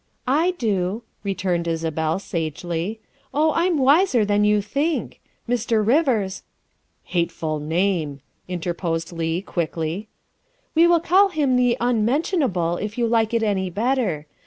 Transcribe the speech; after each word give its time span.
"I 0.43 0.55
do," 0.57 1.03
returned 1.23 1.67
Isabel 1.67 2.17
sagely." 2.17 3.01
Oh, 3.35 3.51
I'm 3.53 3.77
wiser 3.77 4.25
than 4.25 4.43
you 4.43 4.59
think. 4.59 5.21
Mr. 5.47 5.85
Rivers 5.85 6.41
""Hateful 7.13 7.59
name," 7.59 8.19
interposed 8.47 9.11
Leigh 9.13 9.43
quickly." 9.43 10.07
We 10.73 10.87
will 10.87 11.01
call 11.01 11.29
him 11.29 11.55
the 11.55 11.77
Unmentionable, 11.79 12.77
if 12.77 12.97
you 12.97 13.05
like 13.05 13.31
it 13.35 13.43
any 13.43 13.69
better. 13.69 14.25